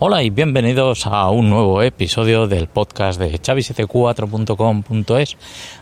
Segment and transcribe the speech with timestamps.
[0.00, 5.36] Hola y bienvenidos a un nuevo episodio del podcast de chavis74.com.es.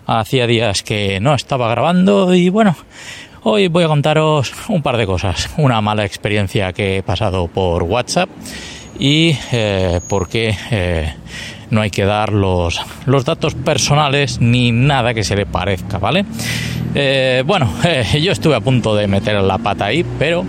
[0.06, 2.74] Hacía días que no estaba grabando y bueno,
[3.42, 5.50] hoy voy a contaros un par de cosas.
[5.58, 8.30] Una mala experiencia que he pasado por WhatsApp
[8.98, 11.14] y eh, por qué eh,
[11.68, 16.24] no hay que dar los, los datos personales ni nada que se le parezca, ¿vale?
[16.94, 17.70] Eh, bueno,
[18.18, 20.46] yo estuve a punto de meter la pata ahí, pero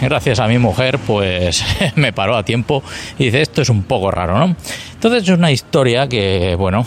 [0.00, 2.82] gracias a mi mujer, pues me paró a tiempo
[3.18, 4.56] y dice, esto es un poco raro, ¿no?
[4.94, 6.86] Entonces es una historia que, bueno,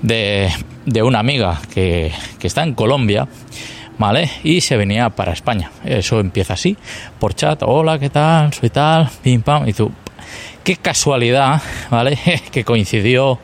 [0.00, 0.50] de,
[0.86, 3.26] de, una amiga que, que está en Colombia,
[3.98, 4.30] ¿vale?
[4.44, 5.70] Y se venía para España.
[5.84, 6.76] Eso empieza así,
[7.18, 8.52] por chat, hola, ¿qué tal?
[8.52, 9.90] Soy tal, pim pam, y tú,
[10.64, 11.60] qué casualidad,
[11.90, 12.18] ¿vale?
[12.52, 13.38] que coincidió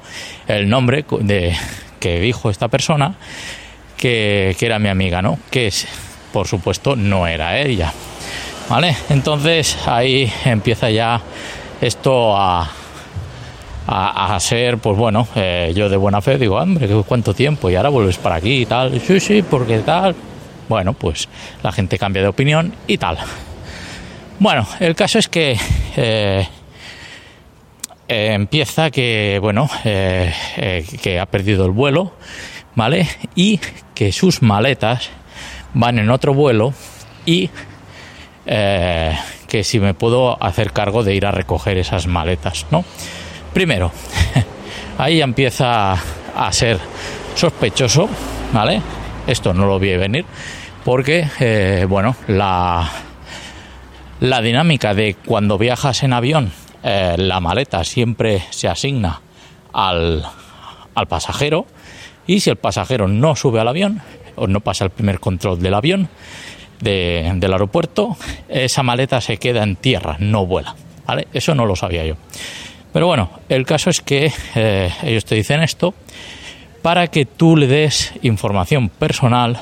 [0.46, 1.54] el nombre de
[2.00, 3.14] que dijo esta persona
[3.96, 5.38] que, que era mi amiga, ¿no?
[5.50, 5.86] Que es,
[6.32, 7.92] por supuesto no era ella,
[8.68, 8.96] ¿vale?
[9.08, 11.20] Entonces ahí empieza ya
[11.80, 12.68] esto a,
[13.86, 17.70] a, ser, pues bueno, eh, yo de buena fe digo, hombre, ¿cuánto tiempo?
[17.70, 19.00] Y ahora vuelves para aquí y tal.
[19.00, 20.14] Sí, sí, porque tal.
[20.68, 21.28] Bueno, pues
[21.62, 23.16] la gente cambia de opinión y tal.
[24.38, 25.58] Bueno, el caso es que
[25.96, 26.46] eh,
[28.06, 32.12] eh, empieza que, bueno, que ha perdido el vuelo,
[32.74, 33.08] ¿vale?
[33.34, 33.58] Y
[33.94, 35.08] que sus maletas
[35.74, 36.72] van en otro vuelo
[37.27, 37.50] y
[39.48, 42.84] que si me puedo hacer cargo de ir a recoger esas maletas, ¿no?
[43.52, 43.91] Primero,
[44.98, 46.78] ahí empieza a ser
[47.34, 48.08] sospechoso,
[48.52, 48.80] ¿vale?
[49.27, 50.24] Esto no lo vi venir
[50.84, 52.91] porque, eh, bueno, la,
[54.20, 56.52] la dinámica de cuando viajas en avión,
[56.83, 59.20] eh, la maleta siempre se asigna
[59.72, 60.24] al,
[60.94, 61.66] al pasajero
[62.27, 64.00] y si el pasajero no sube al avión
[64.47, 66.08] no pasa el primer control del avión,
[66.80, 68.17] del aeropuerto,
[68.48, 70.74] esa maleta se queda en tierra, no vuela.
[71.33, 72.17] Eso no lo sabía yo.
[72.92, 75.95] Pero bueno, el caso es que eh, ellos te dicen esto
[76.83, 79.58] para que tú le des información personal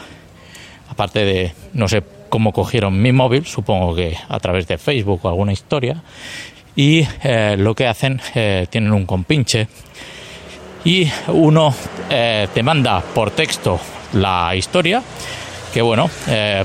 [0.88, 5.28] aparte de, no sé cómo cogieron mi móvil, supongo que a través de Facebook o
[5.28, 6.02] alguna historia,
[6.74, 9.68] y eh, lo que hacen, eh, tienen un compinche
[10.84, 11.74] y uno
[12.08, 13.80] te manda por texto
[14.16, 15.02] la historia,
[15.72, 16.10] que bueno,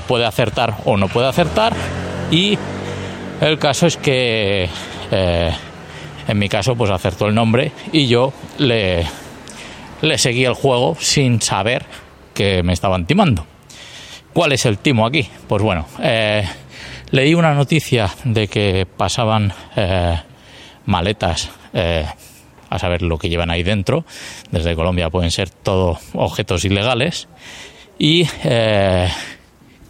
[0.06, 1.74] puede acertar o no puede acertar,
[2.30, 2.58] y
[3.40, 4.68] el caso es que
[6.28, 9.04] en mi caso pues acertó el nombre y yo le,
[10.00, 11.84] le seguí el juego sin saber
[12.34, 13.46] que me estaban timando.
[14.32, 15.28] ¿Cuál es el timo aquí?
[15.46, 16.46] Pues bueno, eh,
[17.10, 20.20] leí una noticia de que pasaban eh,
[20.86, 22.06] maletas, eh,
[22.74, 24.04] a saber lo que llevan ahí dentro.
[24.50, 27.28] Desde Colombia pueden ser todo objetos ilegales
[27.98, 28.26] y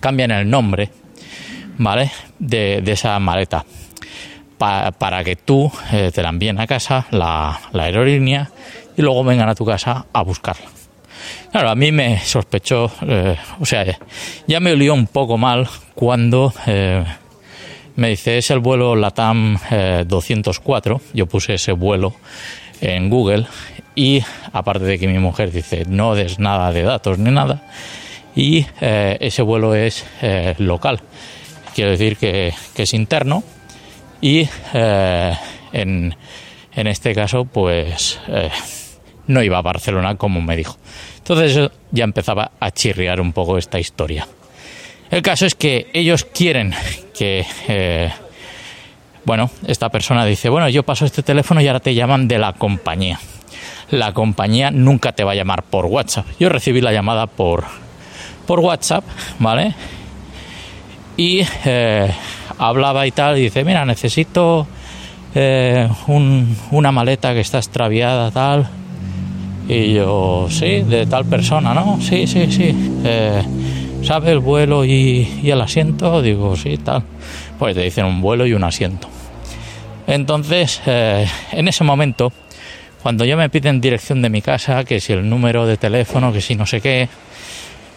[0.00, 0.90] cambian el nombre,
[1.78, 2.10] ¿vale?
[2.38, 3.64] De, esa maleta
[4.58, 8.50] para que tú te la envíen a casa, la aerolínea,
[8.96, 10.66] y luego vengan a tu casa a buscarla.
[11.50, 13.84] Claro, a mí me sospechó, eh, o sea,
[14.46, 17.04] ya me olió un poco mal cuando eh,
[17.96, 19.58] me dice es el vuelo LATAM
[20.06, 20.96] 204.
[20.96, 22.14] Eh, Yo puse ese vuelo
[22.82, 23.46] en Google
[23.94, 24.22] y
[24.52, 27.62] aparte de que mi mujer dice no des nada de datos ni nada
[28.34, 30.06] y ese vuelo es
[30.58, 31.00] local.
[31.74, 33.44] Quiero decir que, es interno
[34.20, 36.16] y en,
[36.74, 38.18] en este caso pues
[39.26, 40.76] no iba a Barcelona como me dijo.
[41.18, 44.26] Entonces ya empezaba a chirriar un poco esta historia.
[45.10, 46.74] El caso es que ellos quieren
[47.14, 48.10] que, eh,
[49.24, 52.52] bueno, esta persona dice, bueno, yo paso este teléfono y ahora te llaman de la
[52.52, 53.18] compañía.
[53.90, 56.26] La compañía nunca te va a llamar por WhatsApp.
[56.38, 57.64] Yo recibí la llamada por,
[58.46, 59.04] por WhatsApp,
[59.38, 59.74] ¿vale?
[61.16, 62.10] Y eh,
[62.58, 64.66] hablaba y tal, y dice, mira, necesito
[65.34, 68.68] eh, una maleta que está extraviada, tal
[69.68, 71.98] y yo, sí, de tal persona, ¿no?
[72.00, 72.74] Sí, sí, sí.
[73.04, 73.42] Eh,
[74.02, 76.20] ¿Sabe el vuelo y, el asiento?
[76.20, 77.04] Digo, sí, tal.
[77.62, 79.06] Pues te dicen un vuelo y un asiento.
[80.08, 82.32] Entonces, eh, en ese momento,
[83.04, 86.40] cuando ya me piden dirección de mi casa, que si el número de teléfono, que
[86.40, 87.08] si no sé qué,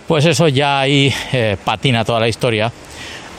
[0.08, 2.72] pues eso ya ahí eh, patina toda la historia.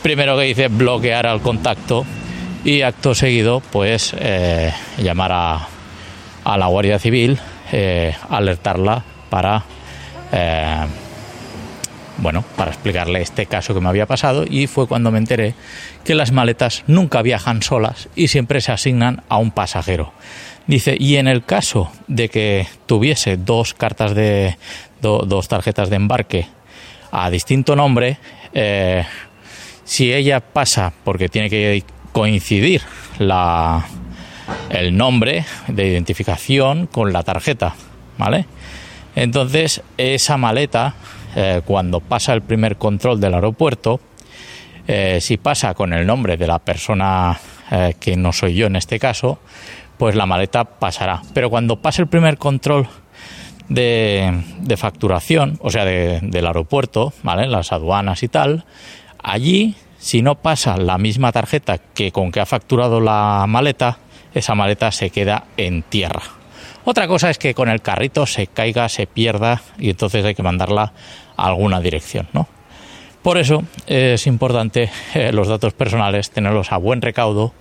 [0.02, 2.04] Primero que dice bloquear al contacto
[2.64, 4.12] y acto seguido, pues
[4.98, 5.68] llamar a,
[6.56, 7.38] la Guardia Civil
[7.70, 9.00] eh, alertarla
[9.30, 9.62] para
[10.32, 10.86] eh,
[12.18, 15.54] bueno para explicarle este caso que me había pasado y fue cuando me enteré
[16.04, 20.12] que las maletas nunca viajan solas y siempre se asignan a un pasajero
[20.66, 24.56] dice y en el caso de que tuviese dos cartas de
[25.00, 26.46] dos tarjetas de embarque
[27.12, 28.18] a distinto nombre
[28.54, 29.04] eh,
[29.84, 32.82] si ella pasa porque tiene que coincidir
[33.18, 33.86] la,
[34.70, 37.74] el nombre de identificación con la tarjeta,
[38.18, 38.46] ¿vale?
[39.14, 40.94] Entonces, esa maleta,
[41.38, 44.00] eh, cuando pasa el primer control del aeropuerto,
[44.88, 47.38] eh, si pasa con el nombre de la persona
[47.70, 49.38] eh, que no soy yo en este caso,
[49.98, 51.20] pues la maleta pasará.
[51.34, 52.88] Pero cuando pase el primer control
[53.68, 54.42] de,
[54.78, 57.46] facturación, o sea, del aeropuerto, ¿vale?
[57.48, 58.64] Las aduanas y tal,
[59.22, 63.98] allí, si no pasa la misma tarjeta que con que ha facturado la maleta,
[64.32, 66.22] esa maleta se queda en tierra.
[66.88, 70.44] Otra cosa es que con el carrito se caiga, se pierda y entonces hay que
[70.44, 70.92] mandarla
[71.36, 72.46] a alguna dirección, ¿no?
[73.22, 77.52] Por eso es importante eh, los datos personales tenerlos a buen recaudo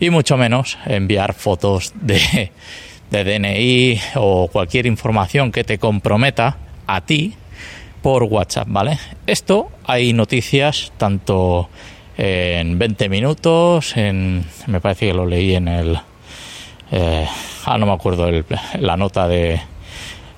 [0.00, 2.52] y mucho menos enviar fotos de,
[3.10, 6.56] de DNI o cualquier información que te comprometa
[6.86, 7.34] a ti
[8.00, 8.98] por WhatsApp, ¿vale?
[9.26, 11.68] Esto hay noticias tanto
[12.16, 16.00] en 20 minutos, en, me parece que lo leí en el,
[16.92, 17.26] eh,
[17.66, 18.30] ah, no me acuerdo
[18.78, 19.60] la nota de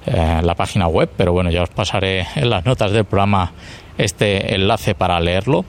[0.06, 3.52] eh, la página web, pero bueno, ya os pasaré en las notas del programa
[3.98, 5.64] este enlace para leerlo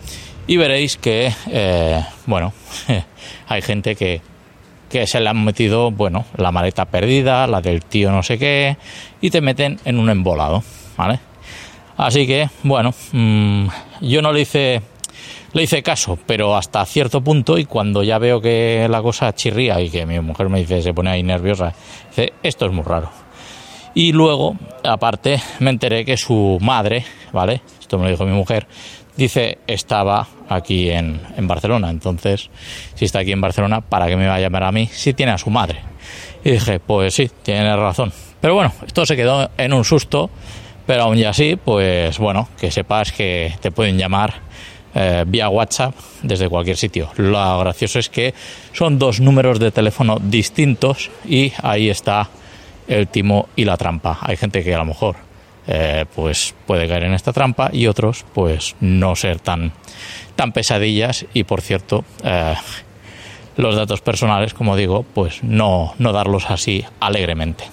[0.47, 2.53] y veréis que, eh, bueno,
[3.47, 4.21] hay gente que,
[4.89, 8.77] que se le han metido, bueno, la maleta perdida, la del tío no sé qué,
[9.21, 10.63] y te meten en un embolado,
[10.97, 11.19] ¿vale?
[11.95, 13.67] Así que, bueno, mm,
[14.01, 14.81] yo no le hice,
[15.53, 19.79] le hice caso, pero hasta cierto punto, y cuando ya veo que la cosa chirría
[19.81, 21.73] y que mi mujer me dice, se pone ahí nerviosa,
[22.09, 23.09] dice, esto es muy raro.
[23.93, 27.61] Y luego, aparte, me enteré que su madre, ¿vale?
[27.79, 28.65] Esto me lo dijo mi mujer,
[29.15, 31.91] dice, estaba aquí en, en Barcelona.
[31.91, 32.49] Entonces,
[32.95, 35.31] si está aquí en Barcelona, ¿para qué me va a llamar a mí si tiene
[35.31, 35.81] a su madre?
[36.43, 38.11] Y dije, pues sí, tiene razón.
[38.41, 40.29] Pero bueno, esto se quedó en un susto,
[40.85, 44.33] pero aún y así, pues bueno, que sepas que te pueden llamar
[44.95, 47.09] eh, vía WhatsApp desde cualquier sitio.
[47.17, 48.33] Lo gracioso es que
[48.73, 52.29] son dos números de teléfono distintos y ahí está
[52.87, 54.19] el timo y la trampa.
[54.21, 55.15] Hay gente que a lo mejor
[55.65, 59.71] eh, pues puede caer en esta trampa y otros pues no ser tan,
[60.35, 62.55] tan pesadillas y por cierto eh,
[63.55, 67.65] los datos personales como digo pues no, no darlos así alegremente.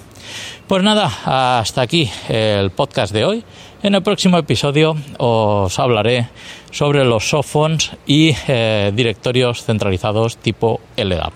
[0.69, 3.45] Pues nada, hasta aquí el podcast de hoy.
[3.83, 6.29] En el próximo episodio os hablaré
[6.71, 11.33] sobre los softphones y eh, directorios centralizados tipo LDAP.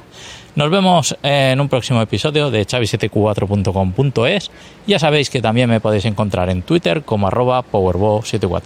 [0.55, 4.50] Nos vemos en un próximo episodio de chavi74.com.es.
[4.87, 8.64] Ya sabéis que también me podéis encontrar en Twitter como arroba powerbo74.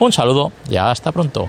[0.00, 1.48] Un saludo y hasta pronto.